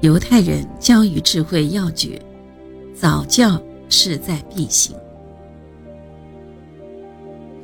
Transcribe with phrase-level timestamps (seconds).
[0.00, 2.22] 犹太人教育智慧要诀：
[2.94, 4.94] 早教势在必行。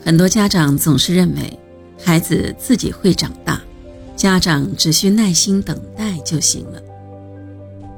[0.04, 1.59] 很多家长总是认为
[1.97, 3.62] 孩子自己会长大，
[4.17, 6.83] 家长只需耐心等待就行了。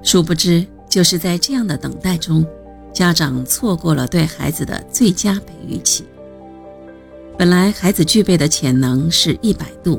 [0.02, 2.46] 殊不知，就是在这样的等待中，
[2.92, 6.04] 家长错过了对孩子的最佳培育期。
[7.38, 9.98] 本来孩子具备的潜能是一百度，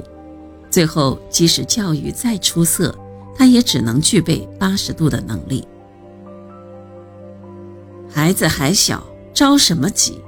[0.69, 2.95] 最后即使教育再出色，
[3.37, 5.68] 他也只能具备八十度的能力。
[8.09, 10.19] 孩子还小，着什么急？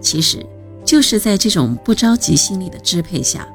[0.00, 0.44] 其实，
[0.84, 3.46] 就是在这种不着急心理的支配下，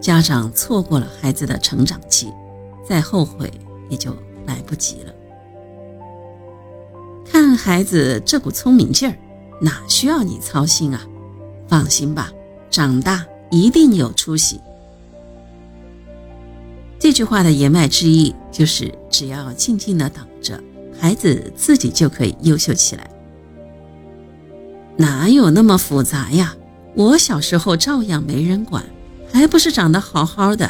[0.00, 2.32] 家长错过了孩子的成长期，
[2.86, 3.50] 再后悔
[3.88, 4.14] 也就
[4.46, 5.14] 来不及了。
[7.24, 9.16] 看孩子这股聪明劲儿，
[9.60, 11.00] 哪需要你操心啊？
[11.68, 12.32] 放心吧，
[12.70, 14.60] 长大一定有出息。
[16.98, 20.60] 这句话的言外之意就是，只要静静的等着，
[20.98, 23.08] 孩子自己就可以优秀起来。
[24.96, 26.54] 哪有那么复杂呀？
[26.94, 28.84] 我小时候照样没人管，
[29.32, 30.68] 还不是长得好好的。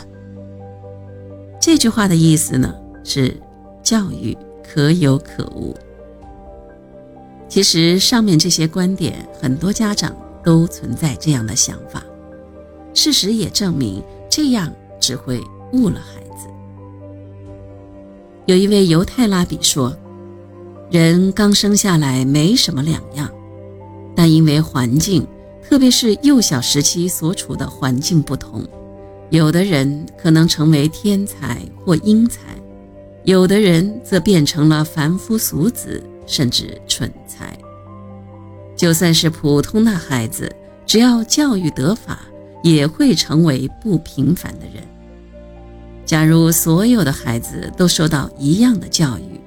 [1.59, 3.35] 这句话的意思呢，是
[3.83, 5.75] 教育可有可无。
[7.49, 12.05] 其实上面这些观点，很多家长都存在这样的想法。
[12.93, 16.49] 事实也证明，这样只会误了孩子。
[18.47, 19.97] 有一位犹太拉比说
[20.91, 23.31] ：“人刚生下来没什么两样。”
[24.17, 25.27] 但因为环境，
[25.63, 28.67] 特别是幼小时期所处的环境不同，
[29.31, 32.41] 有的人可能成为天才或英才，
[33.25, 37.57] 有的人则变成了凡夫俗子，甚至蠢材。
[38.75, 40.51] 就算是普通的孩子，
[40.87, 42.21] 只要教育得法，
[42.63, 44.83] 也会成为不平凡的人。
[46.09, 49.39] 假如所有的孩子都受到一样的教育，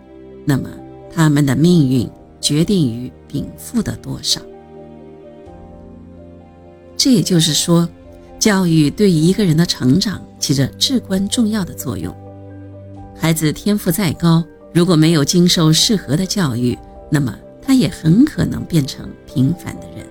[0.46, 0.70] 那么
[1.12, 2.08] 他们的命运
[2.40, 4.40] 决定于禀赋的多少。
[6.96, 7.90] 这也就是说，
[8.38, 12.16] 教育对于一个人的成长起着至关重要的作用。
[13.20, 16.78] 孩子天赋再高，如果没有经受适合的教育，
[17.10, 20.06] 那么他也很可能变成平凡的人。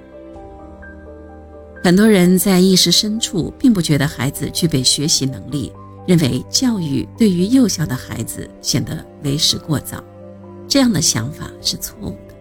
[1.84, 5.72] 很多人在意识深处并不觉得孩子具备学习能力，
[6.06, 10.02] 认为教育对于幼小的孩子显得为时过早。
[10.68, 12.34] 这样的想法是错误的。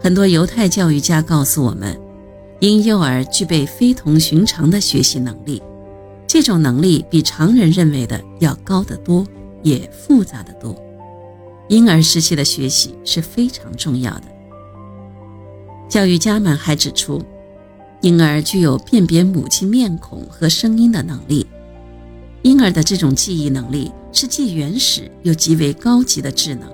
[0.00, 1.98] 很多犹太教育家告诉我们。
[2.60, 5.62] 婴幼儿具备非同寻常的学习能力，
[6.26, 9.26] 这种能力比常人认为的要高得多，
[9.62, 10.76] 也复杂得多。
[11.70, 14.24] 婴儿时期的学习是非常重要的。
[15.88, 17.22] 教育家们还指出，
[18.02, 21.46] 婴儿具有辨别母亲面孔和声音的能力。
[22.42, 26.68] 婴儿的这种记忆能力是既原始又极为高级的智能，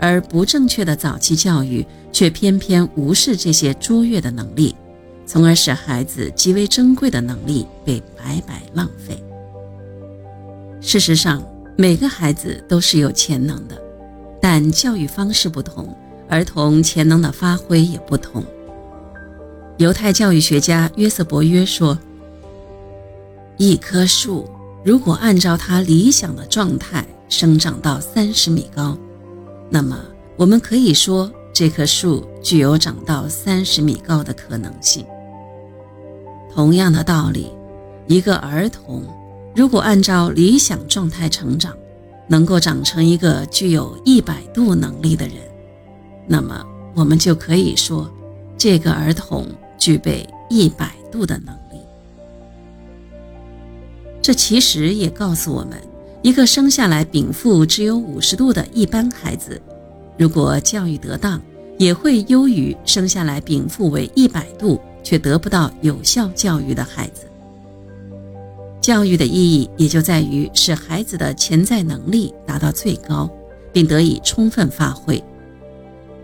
[0.00, 4.74] 而不正确的早期教育却偏偏无视这些卓越的能力。
[5.26, 9.20] 从而使孩子极为珍贵的能力被白白浪费。
[10.80, 11.44] 事实上，
[11.76, 13.76] 每个孩子都是有潜能的，
[14.40, 15.92] 但教育方式不同，
[16.28, 18.44] 儿童潜能的发挥也不同。
[19.78, 21.98] 犹太教育学家约瑟伯约说
[23.58, 24.48] ：“一棵树
[24.86, 28.96] 如果按照它理想的状态生长到三十米高，
[29.68, 29.98] 那么
[30.36, 35.04] 我们可以说这棵树具有长到三十米高的可能性。”
[36.54, 37.50] 同样的道理，
[38.06, 39.02] 一个儿童
[39.56, 41.76] 如果按照理想状态成长，
[42.28, 45.36] 能够长成一个具有一百度能力的人，
[46.28, 46.64] 那么
[46.94, 48.08] 我们就可以说，
[48.56, 51.65] 这个儿童具备一百度的能力。
[54.26, 55.80] 这其实也告诉我们，
[56.20, 59.62] 一个生下来禀赋只有五十度的一般孩子，
[60.18, 61.40] 如果教育得当，
[61.78, 64.80] 也会优于生下来禀赋为一百度。
[65.04, 67.26] 却得不到有效教育的孩子，
[68.80, 73.30] 教育的意义也就在于使孩子的潜在能力达到最高，
[73.72, 75.22] 并得以充分发挥。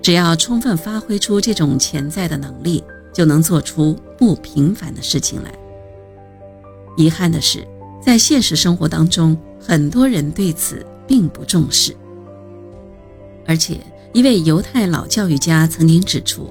[0.02, 2.82] 只要充分发挥出这种潜在的能力，
[3.12, 5.54] 就能做出不平凡的事情来。
[6.96, 7.64] 遗憾的是，
[8.04, 11.94] 在现实生活当中，很多人对此并不重视。
[13.46, 13.78] 而且，
[14.12, 16.50] 一位犹太老教育家曾经指出。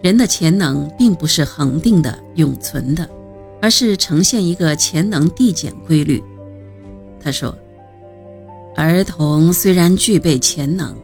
[0.00, 3.10] 人的潜能并不是恒定的、永存的，
[3.60, 6.22] 而是呈现一个潜能递减规律。
[7.20, 7.52] 他说
[8.76, 10.94] ：“儿童虽然具备潜能，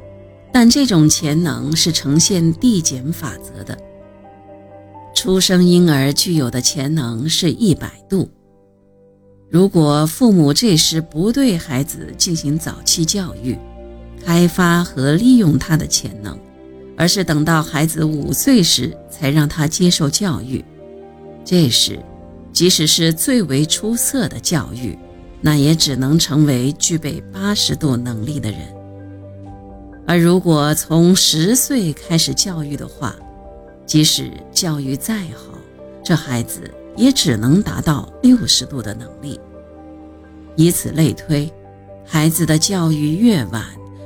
[0.52, 3.76] 但这种潜能是呈现递减法则的。
[5.12, 8.28] 出生婴儿具有的潜能是一百度，
[9.50, 13.56] 如果父母这时不对孩子进行早期教育，
[14.24, 16.36] 开发和利用他的潜能，
[16.96, 20.64] 而是等到孩子五岁时才让他接受教育，
[21.44, 21.98] 这时，
[22.52, 24.98] 即使是最为出色的教育，
[25.40, 28.60] 那也只能成为具备八十度能力的人。
[30.06, 33.14] 而如果从十岁开始教育的话，
[33.86, 35.58] 即使教育再好，
[36.02, 36.62] 这孩子
[36.96, 39.40] 也只能达到六十度的能力。
[40.56, 41.52] 以此类推，
[42.04, 43.64] 孩子的教育越晚，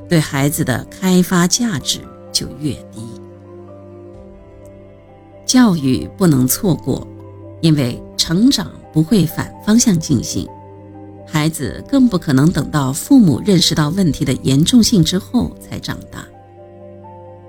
[0.09, 2.01] 对孩子的开发价值
[2.33, 3.03] 就越低。
[5.45, 7.07] 教育不能错过，
[7.61, 10.49] 因为成长不会反方向进行，
[11.27, 16.27] 孩子更不可能等到父母认识到问题的严重性之后才长大。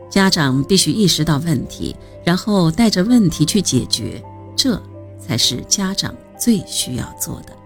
[0.10, 4.22] 家长必须意识到问题，然后带着问题去解决，
[4.56, 4.82] 这
[5.20, 7.59] 才是家长最需要做的。